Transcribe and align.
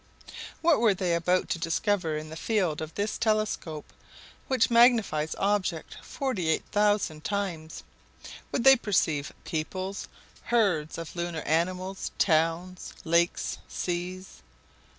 What 0.61 0.79
were 0.79 0.95
they 0.95 1.13
about 1.13 1.47
to 1.49 1.59
discover 1.59 2.17
in 2.17 2.31
the 2.31 2.35
field 2.35 2.81
of 2.81 2.95
this 2.95 3.19
telescope 3.19 3.93
which 4.47 4.71
magnified 4.71 5.29
objects 5.37 5.97
48,000 6.01 7.23
times? 7.23 7.83
Would 8.51 8.63
they 8.63 8.77
perceive 8.77 9.31
peoples, 9.43 10.07
herds 10.45 10.97
of 10.97 11.15
lunar 11.15 11.41
animals, 11.41 12.09
towns, 12.17 12.93
lakes, 13.03 13.59
seas? 13.67 14.41